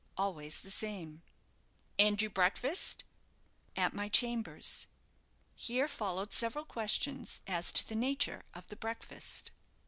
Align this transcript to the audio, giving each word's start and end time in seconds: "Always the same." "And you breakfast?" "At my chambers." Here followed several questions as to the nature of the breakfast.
"Always 0.17 0.61
the 0.61 0.71
same." 0.71 1.21
"And 1.99 2.19
you 2.19 2.27
breakfast?" 2.31 3.03
"At 3.75 3.93
my 3.93 4.09
chambers." 4.09 4.87
Here 5.53 5.87
followed 5.87 6.33
several 6.33 6.65
questions 6.65 7.39
as 7.45 7.71
to 7.73 7.87
the 7.87 7.93
nature 7.93 8.41
of 8.55 8.67
the 8.69 8.75
breakfast. 8.77 9.51